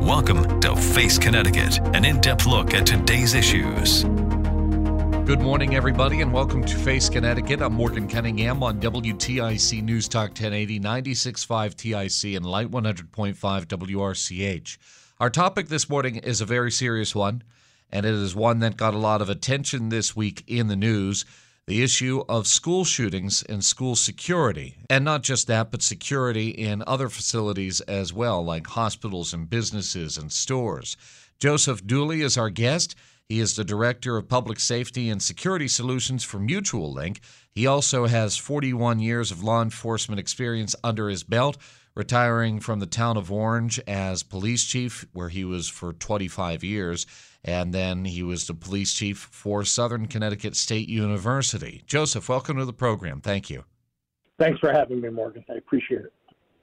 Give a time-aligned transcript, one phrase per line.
[0.00, 4.04] Welcome to Face Connecticut, an in depth look at today's issues.
[4.04, 7.60] Good morning, everybody, and welcome to Face Connecticut.
[7.60, 13.34] I'm Morgan Cunningham on WTIC News Talk 1080, 96.5 TIC, and Light 100.5
[13.66, 14.78] WRCH.
[15.20, 17.44] Our topic this morning is a very serious one,
[17.92, 21.26] and it is one that got a lot of attention this week in the news
[21.66, 24.76] the issue of school shootings and school security.
[24.88, 30.18] And not just that, but security in other facilities as well, like hospitals and businesses
[30.18, 30.96] and stores.
[31.38, 32.96] Joseph Dooley is our guest.
[33.28, 37.20] He is the Director of Public Safety and Security Solutions for Mutualink.
[37.52, 41.56] He also has 41 years of law enforcement experience under his belt,
[41.94, 47.06] retiring from the town of Orange as police chief, where he was for 25 years
[47.44, 51.82] and then he was the police chief for Southern Connecticut State University.
[51.86, 53.20] Joseph, welcome to the program.
[53.20, 53.64] Thank you.
[54.38, 55.44] Thanks for having me, Morgan.
[55.50, 56.12] I appreciate it.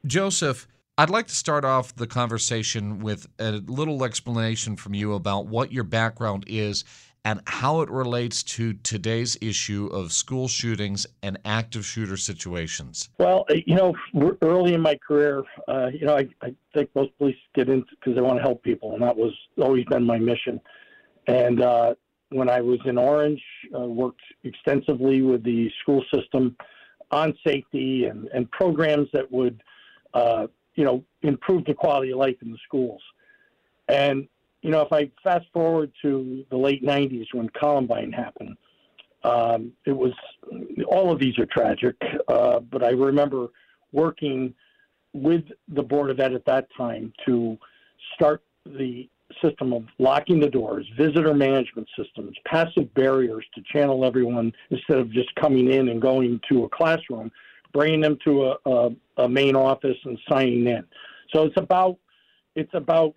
[0.05, 0.67] Joseph,
[0.97, 5.71] I'd like to start off the conversation with a little explanation from you about what
[5.71, 6.83] your background is
[7.27, 13.09] and how it relates to today's issue of school shootings and active shooter situations.
[13.19, 13.93] Well, uh, you know,
[14.41, 18.15] early in my career, uh, you know, I, I think most police get into because
[18.15, 20.61] they want to help people, and that was always been my mission.
[21.27, 21.95] And uh,
[22.29, 23.43] when I was in Orange,
[23.77, 26.55] uh, worked extensively with the school system
[27.11, 29.61] on safety and, and programs that would,
[30.13, 33.01] uh, you know, improve the quality of life in the schools.
[33.89, 34.29] And
[34.61, 38.57] you know, if I fast forward to the late 90s when Columbine happened,
[39.23, 40.13] um, it was
[40.87, 41.95] all of these are tragic,
[42.27, 43.47] uh, but I remember
[43.91, 44.53] working
[45.13, 47.57] with the Board of Ed at that time to
[48.15, 49.09] start the
[49.43, 55.11] system of locking the doors, visitor management systems, passive barriers to channel everyone instead of
[55.11, 57.31] just coming in and going to a classroom,
[57.73, 60.83] bringing them to a, a, a main office and signing in.
[61.33, 61.97] So it's about
[62.55, 63.13] it's about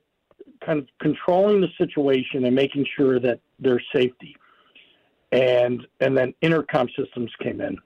[0.64, 4.36] kind of controlling the situation and making sure that there's safety.
[5.32, 7.78] And and then intercom systems came in,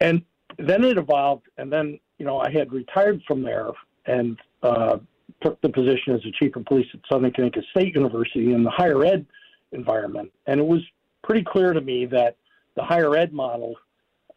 [0.00, 0.22] and
[0.56, 1.46] then it evolved.
[1.58, 3.70] And then you know I had retired from there
[4.06, 4.98] and uh,
[5.42, 8.70] took the position as the chief of police at Southern Connecticut State University in the
[8.70, 9.26] higher ed
[9.72, 10.30] environment.
[10.46, 10.80] And it was
[11.24, 12.36] pretty clear to me that
[12.76, 13.74] the higher ed model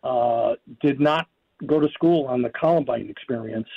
[0.03, 1.28] uh, did not
[1.66, 3.68] go to school on the Columbine experience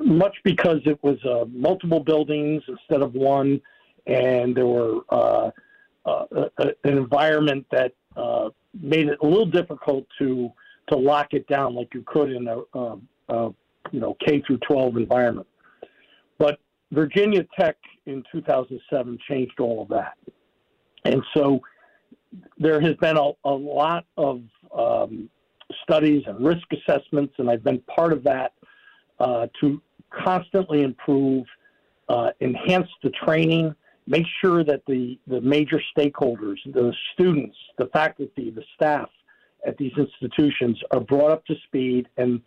[0.00, 3.60] much because it was uh, multiple buildings instead of one,
[4.06, 5.50] and there were uh,
[6.04, 6.24] uh,
[6.58, 8.50] an environment that uh,
[8.80, 10.50] made it a little difficult to
[10.88, 13.54] to lock it down like you could in a, a, a
[13.90, 15.46] you know K through 12 environment.
[16.38, 16.58] But
[16.90, 20.16] Virginia Tech in 2007 changed all of that,
[21.04, 21.60] and so
[22.58, 24.42] there has been a, a lot of
[24.76, 25.30] um,
[25.84, 28.52] studies and risk assessments, and I've been part of that
[29.22, 29.80] uh, to
[30.24, 31.46] constantly improve,
[32.08, 33.74] uh, enhance the training,
[34.06, 39.08] make sure that the, the major stakeholders, the students, the faculty, the staff
[39.66, 42.40] at these institutions are brought up to speed and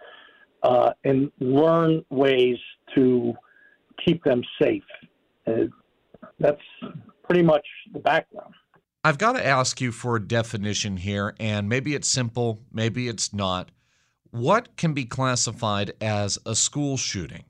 [0.63, 2.57] uh, and learn ways
[2.95, 3.33] to
[4.03, 4.83] keep them safe.
[5.45, 5.65] Uh,
[6.39, 6.61] that's
[7.23, 8.53] pretty much the background.
[9.03, 13.31] I've got to ask you for a definition here, and maybe it's simple, maybe it's
[13.31, 13.69] not.
[14.35, 17.45] What can be classified as a school shooting?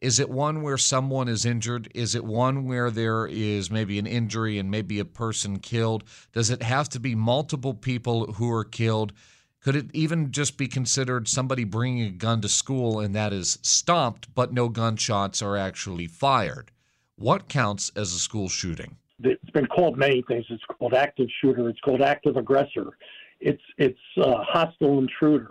[0.00, 1.92] Is it one where someone is injured?
[1.94, 6.02] Is it one where there is maybe an injury and maybe a person killed?
[6.32, 9.12] Does it have to be multiple people who are killed?
[9.60, 13.58] Could it even just be considered somebody bringing a gun to school and that is
[13.60, 16.70] stopped, but no gunshots are actually fired?
[17.16, 18.96] What counts as a school shooting?
[19.22, 20.46] It's been called many things.
[20.48, 21.68] It's called active shooter.
[21.68, 22.96] It's called active aggressor.
[23.40, 25.50] It's it's hostile intruder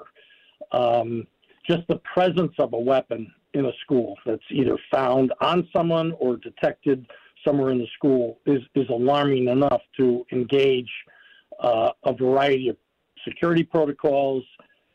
[0.72, 1.26] um,
[1.70, 6.38] just the presence of a weapon in a school that's either found on someone or
[6.38, 7.06] detected
[7.46, 10.90] somewhere in the school is, is alarming enough to engage
[11.62, 12.78] uh, a variety of
[13.28, 14.44] security protocols,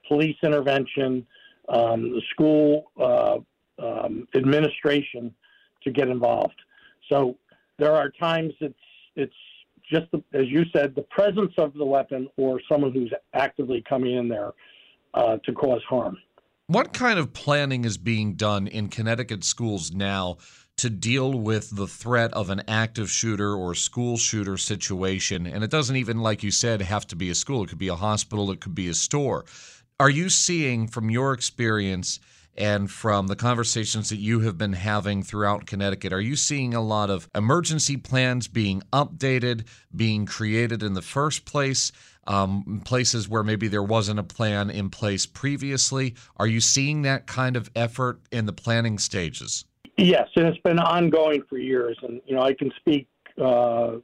[0.09, 1.26] police intervention,
[1.69, 3.38] um, the school uh,
[3.82, 5.35] um, administration
[5.82, 6.55] to get involved.
[7.09, 7.37] So
[7.79, 8.75] there are times it's
[9.17, 9.35] it's
[9.91, 14.17] just the, as you said, the presence of the weapon or someone who's actively coming
[14.17, 14.53] in there
[15.15, 16.19] uh, to cause harm.
[16.67, 20.39] What kind of planning is being done in Connecticut schools now
[20.79, 25.47] to deal with the threat of an active shooter or school shooter situation?
[25.47, 27.89] And it doesn't even, like you said, have to be a school, it could be
[27.89, 29.45] a hospital, it could be a store.
[30.01, 32.19] Are you seeing, from your experience,
[32.57, 36.81] and from the conversations that you have been having throughout Connecticut, are you seeing a
[36.81, 41.93] lot of emergency plans being updated, being created in the first place?
[42.26, 46.15] Um, places where maybe there wasn't a plan in place previously.
[46.38, 49.67] Are you seeing that kind of effort in the planning stages?
[49.97, 51.97] Yes, and it's been ongoing for years.
[52.03, 53.06] And you know, I can speak
[53.43, 53.97] uh,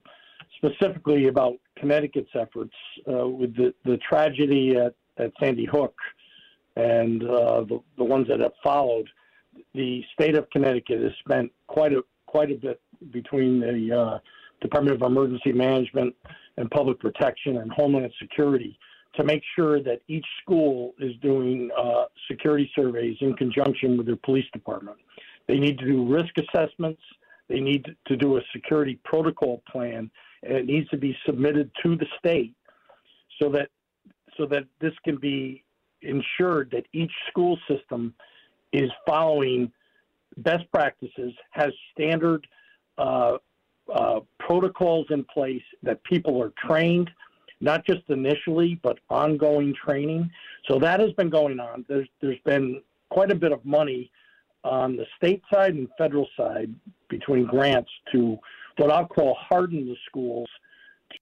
[0.56, 2.74] specifically about Connecticut's efforts
[3.10, 5.94] uh, with the, the tragedy at, at Sandy Hook
[6.76, 9.08] and uh, the, the ones that have followed,
[9.74, 12.80] the state of Connecticut has spent quite a quite a bit
[13.10, 14.18] between the uh,
[14.60, 16.14] Department of Emergency Management
[16.56, 18.78] and Public Protection and Homeland Security
[19.16, 24.16] to make sure that each school is doing uh, security surveys in conjunction with their
[24.16, 24.96] police department.
[25.48, 27.02] They need to do risk assessments.
[27.48, 30.10] They need to do a security protocol plan,
[30.44, 32.54] and it needs to be submitted to the state
[33.40, 33.68] so that
[34.36, 35.64] so that this can be
[36.02, 38.14] ensured that each school system
[38.72, 39.72] is following
[40.38, 42.46] best practices, has standard
[42.96, 43.36] uh,
[43.92, 47.08] uh, protocols in place, that people are trained,
[47.60, 50.28] not just initially, but ongoing training.
[50.68, 51.84] So that has been going on.
[51.88, 54.10] There's, there's been quite a bit of money
[54.64, 56.74] on the state side and federal side
[57.08, 58.38] between grants to
[58.76, 60.48] what I'll call harden the schools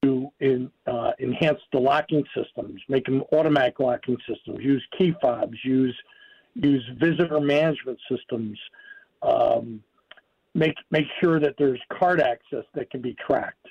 [0.02, 5.56] to in, uh, enhance the locking systems, make them automatic locking systems, use key fobs,
[5.64, 5.96] use
[6.54, 8.58] use visitor management systems,
[9.22, 9.82] um,
[10.58, 13.66] make make sure that there's card access that can be tracked.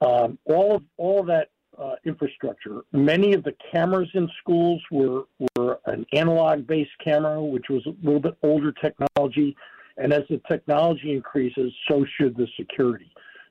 [0.00, 2.82] Um, all of all of that uh, infrastructure.
[2.92, 5.24] Many of the cameras in schools were
[5.56, 9.56] were an analog based camera, which was a little bit older technology.
[9.98, 13.10] And as the technology increases, so should the security.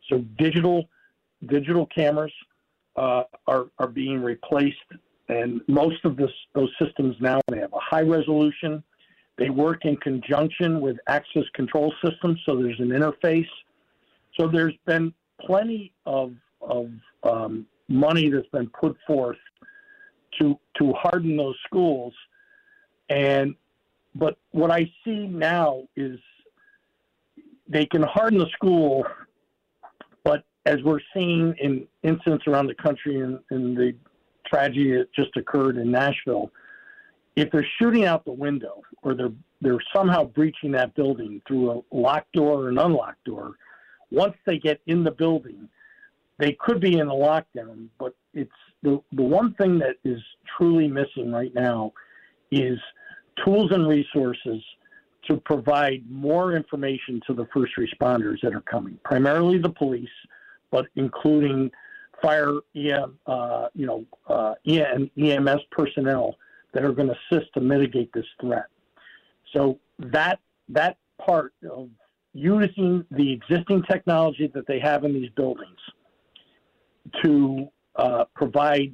[0.09, 0.87] So digital
[1.47, 2.33] digital cameras
[2.95, 4.77] uh, are, are being replaced,
[5.29, 8.83] and most of this, those systems now they have a high resolution.
[9.37, 13.47] They work in conjunction with access control systems, so there's an interface.
[14.39, 16.89] So there's been plenty of, of
[17.23, 19.37] um, money that's been put forth
[20.39, 22.13] to to harden those schools,
[23.09, 23.55] and
[24.15, 26.19] but what I see now is
[27.67, 29.05] they can harden the school
[30.25, 33.95] but as we're seeing in incidents around the country and, and the
[34.45, 36.51] tragedy that just occurred in Nashville,
[37.35, 41.95] if they're shooting out the window or they're they're somehow breaching that building through a
[41.95, 43.55] locked door or an unlocked door,
[44.11, 45.67] once they get in the building,
[46.37, 47.87] they could be in a lockdown.
[47.99, 48.51] But it's
[48.83, 50.21] the the one thing that is
[50.57, 51.93] truly missing right now
[52.51, 52.79] is
[53.43, 54.61] tools and resources
[55.27, 60.07] to provide more information to the first responders that are coming, primarily the police,
[60.69, 61.71] but including
[62.21, 66.35] fire, EM, uh, you know, uh, EMS personnel
[66.75, 68.65] that are going to assist to mitigate this threat.
[69.53, 70.39] So that
[70.69, 71.89] that part of
[72.33, 75.79] using the existing technology that they have in these buildings
[77.23, 78.93] to uh, provide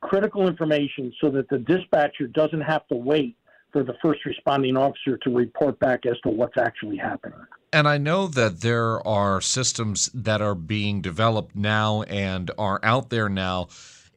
[0.00, 3.36] critical information so that the dispatcher doesn't have to wait
[3.72, 7.38] for the first responding officer to report back as to what's actually happening.
[7.72, 13.08] And I know that there are systems that are being developed now and are out
[13.08, 13.68] there now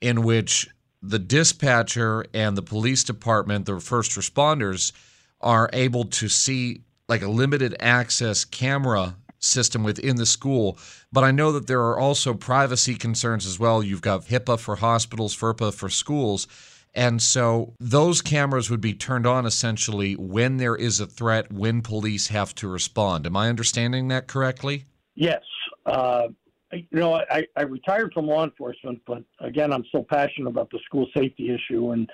[0.01, 0.69] in which
[1.01, 4.91] the dispatcher and the police department, the first responders,
[5.39, 10.77] are able to see like a limited access camera system within the school.
[11.12, 13.84] But I know that there are also privacy concerns as well.
[13.84, 16.48] You've got HIPAA for hospitals, FERPA for schools.
[16.93, 21.81] And so those cameras would be turned on essentially when there is a threat, when
[21.81, 23.25] police have to respond.
[23.25, 24.86] Am I understanding that correctly?
[25.15, 25.41] Yes.
[25.86, 26.27] Uh,
[26.74, 30.80] you know, I, I retired from law enforcement, but again, I'm still passionate about the
[30.86, 31.92] school safety issue.
[31.92, 32.10] And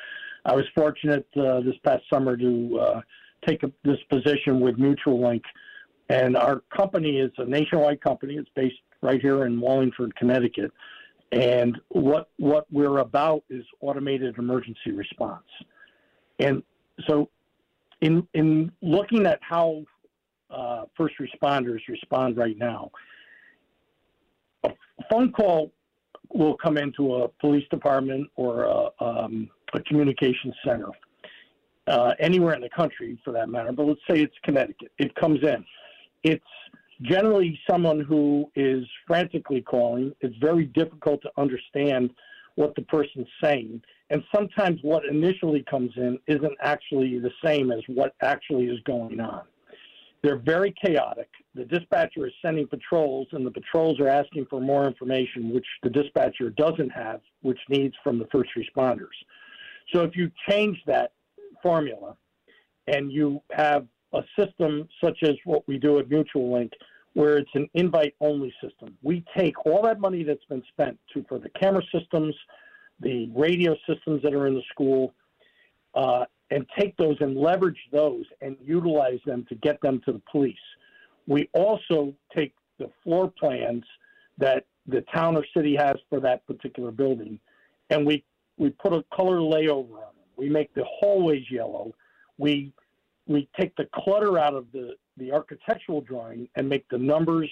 [0.46, 3.02] I was fortunate uh, this past summer to uh,
[3.46, 5.44] take a, this position with Mutualink.
[6.10, 8.36] And our company is a nationwide company.
[8.36, 10.72] It's based right here in Wallingford, Connecticut.
[11.32, 15.44] And what what we're about is automated emergency response.
[16.40, 16.64] And
[17.06, 17.30] so
[18.00, 19.84] in in looking at how
[20.50, 22.92] uh, first responders respond right now,
[24.64, 24.70] a
[25.10, 25.72] phone call
[26.34, 29.82] will come into a police department or a, um, a
[30.66, 30.90] center,
[31.88, 33.72] uh, anywhere in the country for that matter.
[33.72, 34.92] But let's say it's Connecticut.
[34.98, 35.66] It comes in.
[36.24, 36.44] It's
[37.02, 40.14] generally someone who is frantically calling.
[40.22, 42.12] It's very difficult to understand
[42.56, 43.82] what the person's saying.
[44.10, 49.20] And sometimes what initially comes in isn't actually the same as what actually is going
[49.20, 49.44] on.
[50.24, 51.30] They're very chaotic.
[51.54, 55.90] The dispatcher is sending patrols, and the patrols are asking for more information, which the
[55.90, 59.16] dispatcher doesn't have, which needs from the first responders.
[59.94, 61.12] So if you change that
[61.62, 62.16] formula
[62.88, 66.72] and you have a system such as what we do at Mutualink,
[67.14, 68.96] where it's an invite only system.
[69.02, 72.36] We take all that money that's been spent to for the camera systems,
[73.00, 75.14] the radio systems that are in the school,
[75.96, 80.22] uh, and take those and leverage those and utilize them to get them to the
[80.32, 80.56] police.
[81.28, 83.84] We also take the floor plans
[84.38, 87.40] that the town or city has for that particular building,
[87.90, 88.24] and we
[88.58, 90.26] we put a color layover on them.
[90.36, 91.94] We make the hallways yellow.
[92.38, 92.72] We
[93.28, 97.50] we take the clutter out of the, the architectural drawing and make the numbers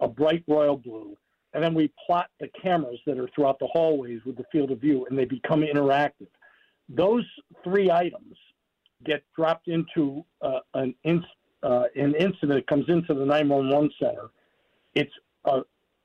[0.00, 1.16] a bright royal blue.
[1.54, 4.80] And then we plot the cameras that are throughout the hallways with the field of
[4.80, 6.28] view and they become interactive.
[6.88, 7.24] Those
[7.64, 8.36] three items
[9.04, 11.24] get dropped into uh, an, in,
[11.62, 14.30] uh, an incident that comes into the 911 center.
[14.94, 15.12] It's
[15.44, 15.60] a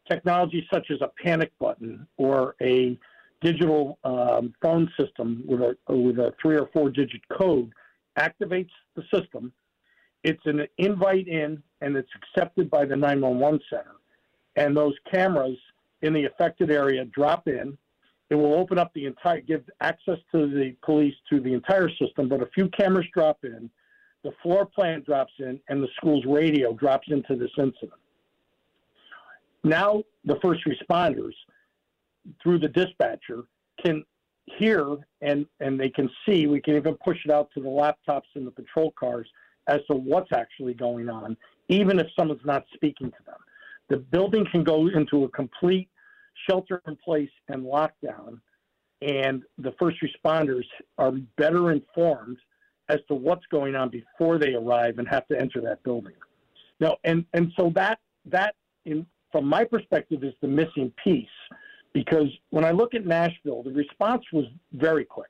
[0.10, 2.98] technology such as a panic button or a
[3.42, 7.72] digital um, phone system with a, with a three or four digit code
[8.18, 9.52] activates the system.
[10.24, 13.96] It's an invite in and it's accepted by the 911 center.
[14.56, 15.58] And those cameras
[16.02, 17.78] in the affected area drop in.
[18.34, 22.28] It will open up the entire, give access to the police to the entire system,
[22.28, 23.70] but a few cameras drop in,
[24.24, 27.92] the floor plan drops in, and the school's radio drops into this incident.
[29.64, 31.34] Now, the first responders,
[32.42, 33.44] through the dispatcher,
[33.86, 34.04] can
[34.58, 36.48] hear and and they can see.
[36.48, 39.28] We can even push it out to the laptops in the patrol cars
[39.68, 41.38] as to what's actually going on,
[41.70, 43.38] even if someone's not speaking to them.
[43.90, 45.88] The building can go into a complete
[46.48, 48.40] shelter in place and lockdown,
[49.02, 50.66] and the first responders
[50.98, 52.38] are better informed
[52.90, 56.14] as to what's going on before they arrive and have to enter that building.
[56.80, 61.28] Now, and and so that that in from my perspective is the missing piece
[61.94, 65.30] because when I look at Nashville, the response was very quick.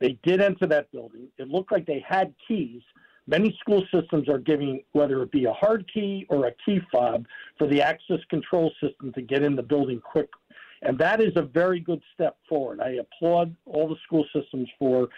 [0.00, 1.28] They did enter that building.
[1.38, 2.82] It looked like they had keys.
[3.26, 7.26] Many school systems are giving, whether it be a hard key or a key fob,
[7.56, 10.28] for the access control system to get in the building quick.
[10.82, 12.80] And that is a very good step forward.
[12.80, 15.08] I applaud all the school systems for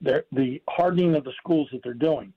[0.00, 2.32] their, the hardening of the schools that they're doing.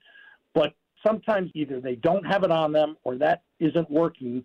[0.54, 0.74] But
[1.06, 4.42] sometimes either they don't have it on them or that isn't working,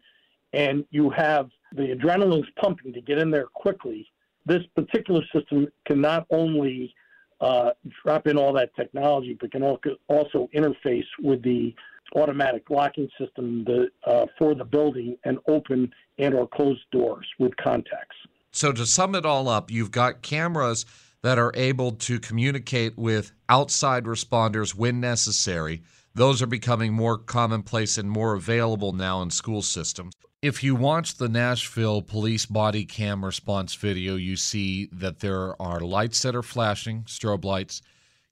[0.51, 4.11] and you have the adrenaline's pumping to get in there quickly.
[4.45, 6.93] This particular system can not only
[7.39, 7.71] uh,
[8.03, 11.73] drop in all that technology, but can also interface with the
[12.15, 17.55] automatic locking system the, uh, for the building and open and or close doors with
[17.57, 18.15] contacts.
[18.53, 20.85] So to sum it all up, you've got cameras
[21.21, 25.81] that are able to communicate with outside responders when necessary.
[26.15, 31.15] Those are becoming more commonplace and more available now in school systems if you watch
[31.15, 36.43] the Nashville police body cam response video, you see that there are lights that are
[36.43, 37.81] flashing, strobe lights.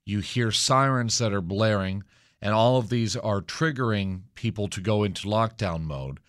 [0.04, 2.04] You hear sirens that are blaring,
[2.42, 6.20] and all of these are triggering people to go into lockdown mode.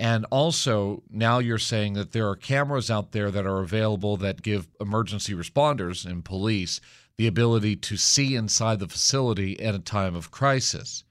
[0.00, 4.42] And also, now you're saying that there are cameras out there that are available that
[4.42, 6.80] give emergency responders and police
[7.16, 11.02] the ability to see inside the facility at a time of crisis.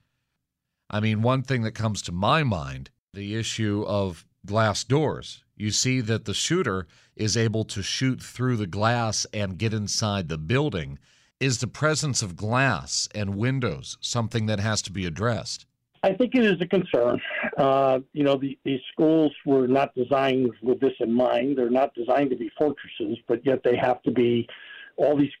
[0.88, 5.42] I mean, one thing that comes to my mind the issue of glass doors.
[5.56, 10.28] You see that the shooter is able to shoot through the glass and get inside
[10.28, 10.98] the building.
[11.40, 15.66] Is the presence of glass and windows something that has to be addressed?
[16.02, 17.20] I think it is a concern.
[17.56, 21.58] Uh, you know, the, these schools were not designed with this in mind.
[21.58, 24.48] They're not designed to be fortresses, but yet they have to be,
[24.96, 25.32] all these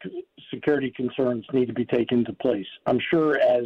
[0.52, 2.66] security concerns need to be taken into place.
[2.86, 3.64] I'm sure as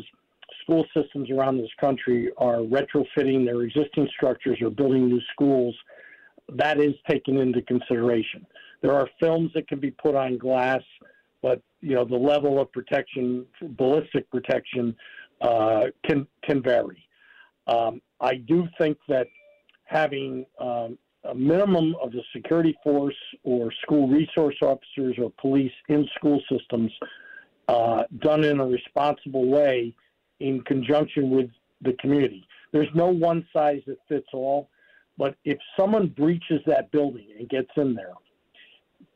[0.63, 5.75] school systems around this country are retrofitting their existing structures or building new schools,
[6.57, 8.47] that is taken into consideration.
[8.83, 10.83] There are films that can be put on glass,
[11.41, 14.95] but you know the level of protection, ballistic protection,
[15.43, 17.07] uh, can can vary.
[17.67, 19.27] Um, I do think that
[19.85, 26.09] having um, a minimum of the security force or school resource officers or police in
[26.17, 26.91] school systems
[27.69, 29.95] uh, done in a responsible way
[30.41, 31.51] in conjunction with
[31.83, 32.47] the community.
[32.73, 34.69] There's no one size that fits all,
[35.19, 38.15] but if someone breaches that building and gets in there,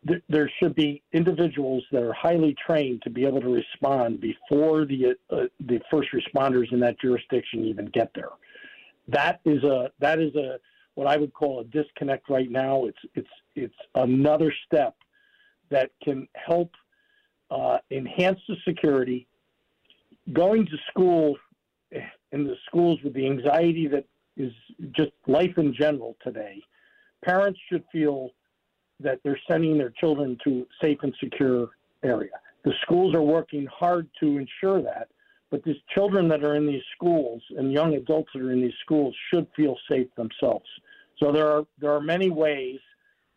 [0.06, 4.84] th- there should be individuals that are highly trained to be able to respond before
[4.84, 8.30] the uh, the first responders in that jurisdiction even get there.
[9.08, 10.58] That is a that is a
[10.94, 12.86] what I would call a disconnect right now.
[12.86, 14.96] It's it's it's another step
[15.70, 16.72] that can help
[17.50, 19.26] uh, enhance the security.
[20.32, 21.36] Going to school
[22.32, 24.04] in the schools with the anxiety that
[24.36, 24.52] is
[24.92, 26.60] just life in general today,
[27.24, 28.30] parents should feel
[29.00, 31.70] that they're sending their children to safe and secure
[32.02, 32.30] area.
[32.64, 35.08] The schools are working hard to ensure that,
[35.50, 38.74] but these children that are in these schools and young adults that are in these
[38.84, 40.66] schools should feel safe themselves.
[41.22, 42.78] So there are there are many ways,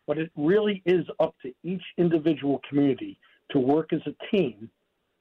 [0.06, 3.18] but it really is up to each individual community
[3.52, 4.68] to work as a team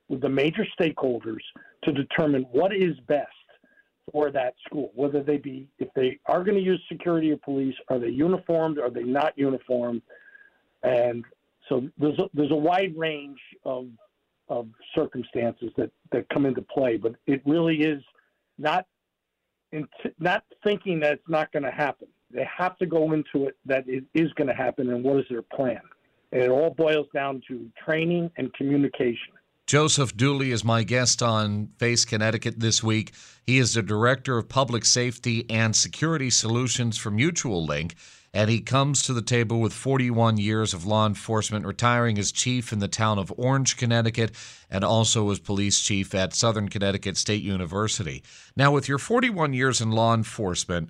[0.08, 1.44] with the major stakeholders
[1.84, 3.28] to determine what is best
[4.12, 7.76] for that school, whether they be, if they are going to use security or police,
[7.90, 10.02] are they uniformed, are they not uniformed?
[10.84, 11.26] And
[11.68, 13.88] so there's a, there's a wide range of,
[14.48, 18.02] of circumstances that, that come into play, but it really is
[18.58, 18.86] not,
[20.20, 22.08] not thinking that it's not going to happen.
[22.32, 25.26] They have to go into it that it is going to happen and what is
[25.30, 25.82] their plan.
[26.32, 29.34] And it all boils down to training and communication.
[29.70, 33.14] Joseph Dooley is my guest on Face Connecticut this week.
[33.46, 37.94] He is the Director of Public Safety and Security Solutions for Mutualink,
[38.34, 42.72] and he comes to the table with 41 years of law enforcement, retiring as chief
[42.72, 44.32] in the town of Orange, Connecticut,
[44.70, 48.24] and also as police chief at Southern Connecticut State University.
[48.56, 50.90] Now, with your 41 years in law enforcement,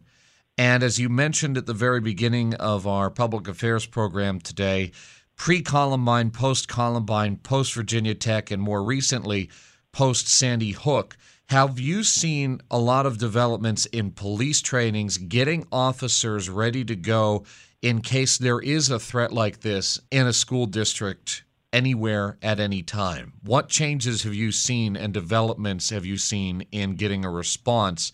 [0.57, 4.91] and as you mentioned at the very beginning of our public affairs program today,
[5.37, 9.49] pre Columbine, post Columbine, post Virginia Tech, and more recently,
[9.93, 11.15] post Sandy Hook.
[11.49, 17.43] Have you seen a lot of developments in police trainings getting officers ready to go
[17.81, 22.83] in case there is a threat like this in a school district anywhere at any
[22.83, 23.33] time?
[23.43, 28.11] What changes have you seen and developments have you seen in getting a response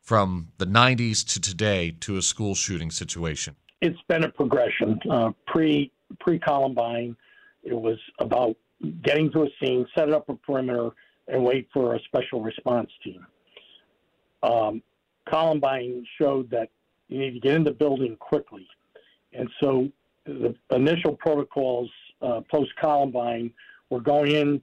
[0.00, 3.54] from the 90s to today to a school shooting situation?
[3.82, 4.98] It's been a progression.
[5.10, 7.14] Uh, pre pre Columbine,
[7.62, 8.56] it was about
[9.02, 10.92] getting to a scene, set up a perimeter,
[11.28, 13.26] and wait for a special response team.
[14.42, 14.82] Um,
[15.28, 16.70] Columbine showed that
[17.08, 18.66] you need to get in the building quickly.
[19.32, 19.88] And so
[20.24, 21.90] the initial protocols
[22.22, 23.50] uh, post Columbine
[23.90, 24.62] were going in,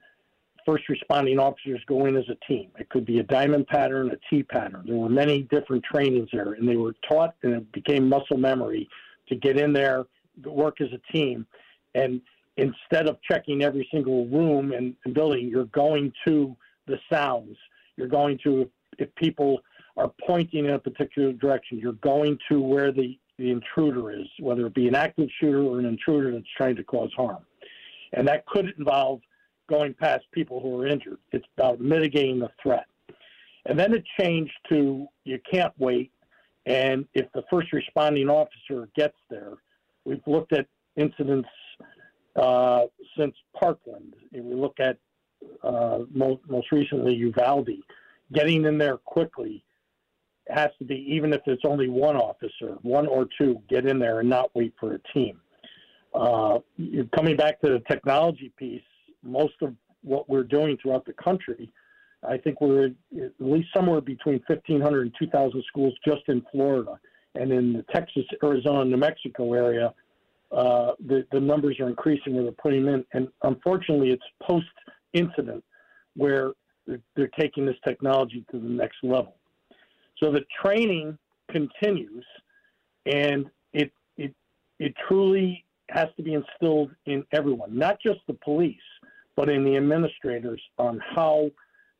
[0.65, 2.69] first responding officers go in as a team.
[2.80, 4.84] It could be a diamond pattern, a T pattern.
[4.88, 8.88] There were many different trainings there, and they were taught, and it became muscle memory
[9.30, 10.06] to get in there,
[10.43, 11.45] work as a team.
[11.93, 12.21] And
[12.58, 16.56] instead of checking every single room and, and building, you're going to
[16.88, 17.58] the sounds.
[17.98, 19.62] You're going to, if, people
[19.98, 24.65] are pointing in a particular direction, you're going to where the, the intruder is, whether
[24.68, 27.44] it be an active shooter or an intruder that's trying to cause harm.
[28.13, 29.22] And that could involve
[29.70, 31.18] going past people who are injured.
[31.32, 32.86] It's about mitigating the threat.
[33.65, 36.12] And then it changed to you can't wait.
[36.65, 39.54] And if the first responding officer gets there,
[40.06, 41.50] we've looked at incidents
[42.36, 42.84] uh,
[43.17, 44.15] since Parkland.
[44.34, 44.98] And we look at
[45.63, 47.69] uh, most, most recently Uvalde.
[48.34, 49.63] Getting in there quickly
[50.50, 54.19] has to be, even if it's only one officer, one or two, get in there
[54.19, 55.39] and not wait for a team.
[56.13, 56.60] Uh,
[57.15, 58.82] coming back to the technology piece,
[59.24, 61.69] most of what we're doing throughout the country,
[62.28, 67.00] I think we're at least somewhere between 1,500 and 2,000 schools just in Florida.
[67.36, 69.93] And in the Texas, Arizona, New Mexico area,
[70.56, 73.04] uh, the, the numbers are increasing where they're putting in.
[73.13, 74.65] And unfortunately, it's post
[75.13, 75.63] incident
[76.15, 76.54] where
[76.88, 79.36] they're, they're taking this technology to the next level.
[80.18, 81.18] So the training
[81.52, 82.26] continues,
[83.06, 84.34] and it, it,
[84.80, 88.78] it truly has to be instilled in everyone, not just the police,
[89.36, 91.52] but in the administrators on how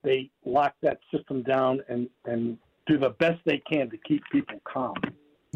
[0.04, 4.62] they lock that system down and, and do the best they can to keep people
[4.64, 4.96] calm.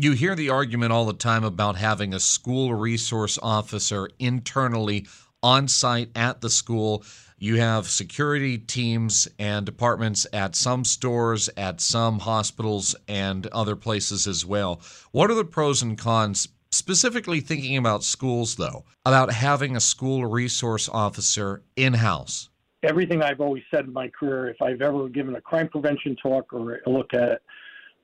[0.01, 5.07] You hear the argument all the time about having a school resource officer internally
[5.43, 7.03] on site at the school.
[7.37, 14.25] You have security teams and departments at some stores, at some hospitals, and other places
[14.25, 14.79] as well.
[15.11, 20.25] What are the pros and cons specifically thinking about schools, though, about having a school
[20.25, 22.47] resource officer in house?
[22.83, 26.53] Everything I've always said in my career, if I've ever given a crime prevention talk
[26.53, 27.41] or a look at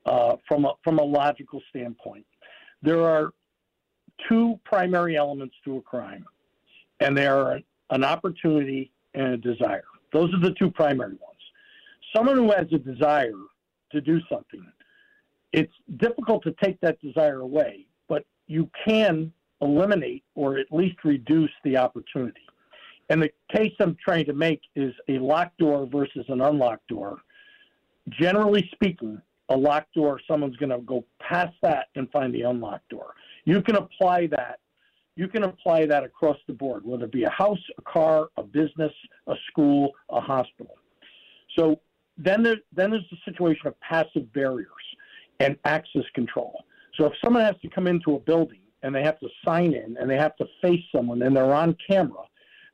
[0.06, 2.26] uh, from, a, from a logical standpoint,
[2.82, 3.34] there are
[4.30, 6.26] two primary elements to a crime,
[7.00, 9.86] and they are an opportunity and a desire.
[10.14, 11.42] Those are the two primary ones.
[12.16, 13.34] someone who has a desire
[13.92, 14.66] to do something,
[15.52, 21.52] it's difficult to take that desire away, but you can eliminate or at least reduce
[21.64, 22.42] the opportunity.
[23.10, 27.20] And the case I'm trying to make is a locked door versus an unlocked door.
[28.10, 32.90] Generally speaking, a locked door, someone's going to go past that and find the unlocked
[32.90, 33.14] door.
[33.46, 34.60] You can apply that.
[35.16, 38.44] You can apply that across the board, whether it be a house, a car, a
[38.44, 38.92] business,
[39.28, 40.76] a school, a hospital.
[41.58, 41.80] So
[42.18, 44.68] then, there, then there's the situation of passive barriers
[45.40, 46.64] and access control.
[46.98, 49.96] So if someone has to come into a building and they have to sign in
[50.00, 52.24] and they have to face someone and they're on camera,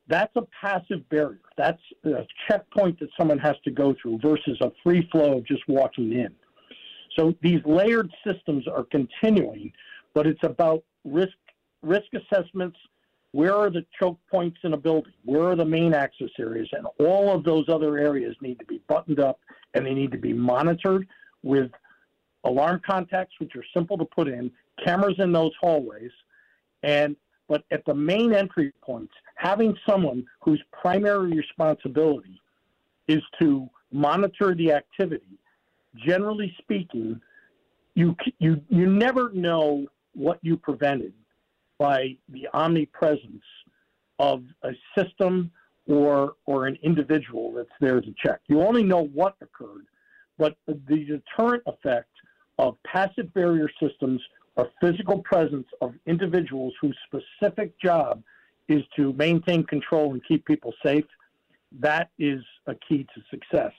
[0.08, 1.40] that's a passive barrier.
[1.58, 5.62] That's a checkpoint that someone has to go through versus a free flow of just
[5.68, 6.34] walking in.
[7.15, 9.71] So these layered systems are continuing,
[10.13, 11.34] but it's about risk
[11.82, 12.78] risk assessments.
[13.34, 15.13] Where are the choke points in a building?
[15.24, 16.69] Where are the main access areas?
[16.74, 19.39] And all of those other areas need to be buttoned up
[19.74, 21.08] and they need to be monitored
[21.41, 21.71] with
[22.43, 24.52] alarm contacts, which are simple to put in,
[24.84, 26.12] cameras in those hallways,
[26.84, 27.15] and
[27.47, 32.39] but at the main entry points, having someone whose primary responsibility
[33.10, 35.38] is to monitor the activity.
[35.95, 37.19] Generally speaking,
[37.95, 41.13] you you you never know what you prevented
[41.77, 43.43] by the omnipresence
[44.19, 45.51] of a system
[45.88, 48.39] or or an individual that's there to check.
[48.47, 49.88] You only know what occurred,
[50.38, 52.10] but the deterrent effect
[52.58, 54.21] of passive barrier systems
[54.56, 58.21] or physical presence of individuals whose specific job
[58.67, 61.06] is to maintain control and keep people safe,
[61.80, 63.73] that is a key to success.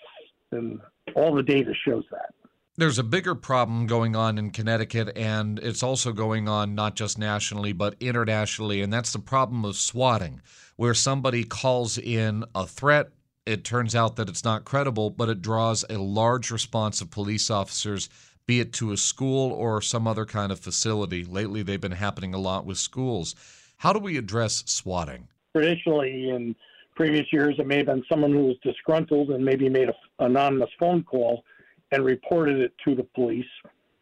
[0.52, 0.80] And
[1.14, 2.34] all the data shows that.
[2.76, 7.18] There's a bigger problem going on in Connecticut, and it's also going on not just
[7.18, 10.40] nationally, but internationally, and that's the problem of swatting,
[10.76, 13.10] where somebody calls in a threat.
[13.44, 17.50] It turns out that it's not credible, but it draws a large response of police
[17.50, 18.08] officers
[18.46, 21.24] be it to a school or some other kind of facility.
[21.24, 23.34] Lately, they've been happening a lot with schools.
[23.78, 25.28] How do we address swatting?
[25.54, 26.56] Traditionally, in
[26.94, 30.70] previous years, it may have been someone who was disgruntled and maybe made an anonymous
[30.78, 31.44] phone call
[31.90, 33.44] and reported it to the police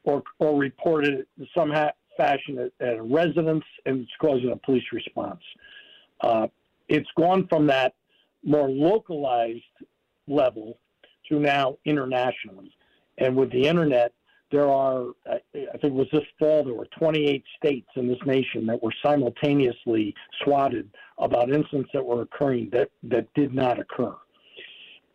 [0.05, 4.53] or, or reported it in some ha- fashion at, at, a residence and it's causing
[4.53, 5.41] a police response.
[6.21, 6.47] Uh,
[6.89, 7.95] it's gone from that
[8.45, 9.63] more localized
[10.27, 10.79] level
[11.29, 12.73] to now internationally.
[13.19, 14.13] And with the internet,
[14.51, 18.67] there are, I think it was this fall, there were 28 states in this nation
[18.67, 24.15] that were simultaneously swatted about incidents that were occurring that, that did not occur.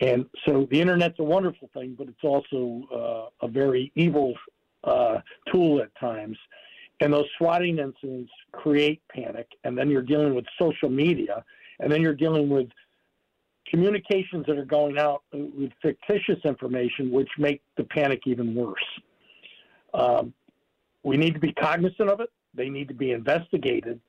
[0.02, 4.34] And so the internet's a wonderful thing, but it's also uh, a very evil
[4.84, 5.19] uh,
[5.52, 6.38] tool at times.
[7.02, 9.48] And those swatting incidents create panic.
[9.63, 11.43] And then you're dealing with social media.
[11.80, 12.67] And then you're dealing with
[13.67, 18.78] communications that are going out with fictitious information, which make the panic even worse.
[19.95, 20.34] Um,
[21.03, 22.29] we need to be cognizant of it.
[22.53, 23.99] They need to be investigated.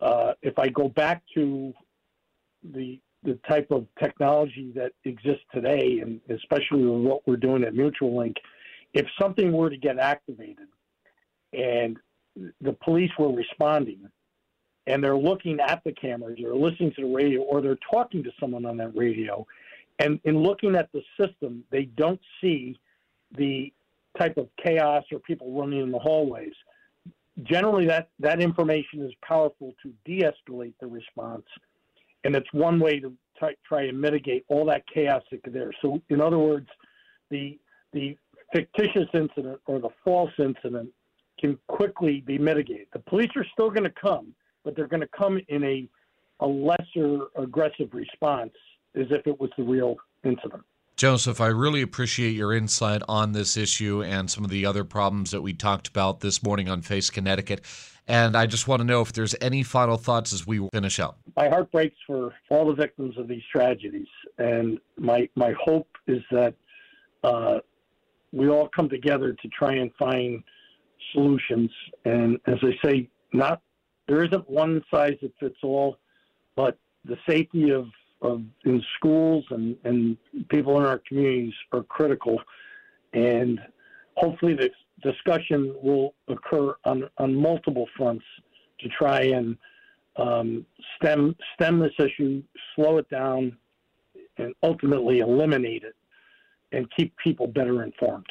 [0.00, 1.72] Uh, if I go back to
[2.62, 7.74] the the type of technology that exists today, and especially with what we're doing at
[7.74, 8.36] Mutualink,
[8.94, 10.68] if something were to get activated
[11.52, 11.96] and
[12.60, 14.08] the police were responding
[14.86, 18.30] and they're looking at the cameras or listening to the radio or they're talking to
[18.38, 19.44] someone on that radio
[19.98, 22.78] and in looking at the system they don't see
[23.36, 23.72] the
[24.18, 26.52] type of chaos or people running in the hallways.
[27.42, 31.44] Generally, that, that information is powerful to de escalate the response,
[32.24, 35.70] and it's one way to try, try and mitigate all that chaos that could there.
[35.80, 36.66] So, in other words,
[37.30, 37.58] the,
[37.92, 38.16] the
[38.52, 40.90] fictitious incident or the false incident
[41.38, 42.88] can quickly be mitigated.
[42.92, 45.88] The police are still going to come, but they're going to come in a,
[46.40, 48.52] a lesser aggressive response
[48.96, 50.64] as if it was the real incident.
[50.98, 55.30] Joseph, I really appreciate your insight on this issue and some of the other problems
[55.30, 57.64] that we talked about this morning on Face Connecticut.
[58.08, 61.20] And I just want to know if there's any final thoughts as we finish up.
[61.36, 64.08] My heart breaks for all the victims of these tragedies.
[64.38, 66.54] And my, my hope is that
[67.22, 67.60] uh,
[68.32, 70.42] we all come together to try and find
[71.12, 71.70] solutions.
[72.06, 73.62] And as I say, not
[74.08, 75.98] there isn't one size that fits all,
[76.56, 77.86] but the safety of
[78.22, 80.16] of in schools and, and
[80.48, 82.40] people in our communities are critical.
[83.12, 83.60] And
[84.16, 84.70] hopefully the
[85.02, 88.24] discussion will occur on, on multiple fronts
[88.80, 89.56] to try and
[90.16, 92.42] um, stem stem this issue,
[92.74, 93.56] slow it down,
[94.38, 95.94] and ultimately eliminate it
[96.72, 98.26] and keep people better informed.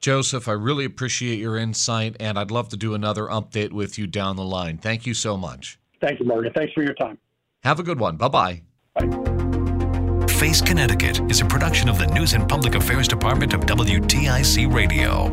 [0.00, 4.06] Joseph, I really appreciate your insight, and I'd love to do another update with you
[4.06, 4.78] down the line.
[4.78, 5.78] Thank you so much.
[6.00, 6.52] Thank you, Morgan.
[6.54, 7.18] Thanks for your time.
[7.64, 8.16] Have a good one.
[8.16, 8.62] Bye bye.
[8.98, 10.28] Bye.
[10.38, 15.28] Face Connecticut is a production of the News and Public Affairs Department of WTIC Radio.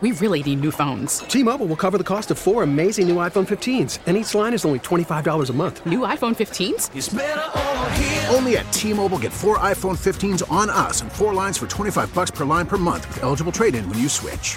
[0.00, 1.18] We really need new phones.
[1.20, 4.64] T-Mobile will cover the cost of four amazing new iPhone 15s, and each line is
[4.64, 5.84] only $25 a month.
[5.84, 8.32] New iPhone 15s?
[8.32, 12.30] Only at T-Mobile get four iPhone 15s on us and four lines for 25 bucks
[12.30, 14.56] per line per month with eligible trade-in when you switch.